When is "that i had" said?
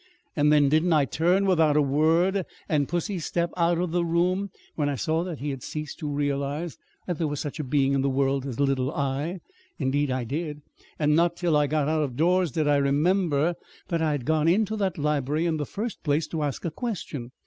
13.89-14.25